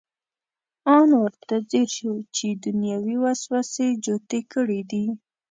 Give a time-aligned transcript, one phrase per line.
[0.97, 5.05] ان ورته ځیر شو چې دنیوي وسوسې جوتې کړې دي.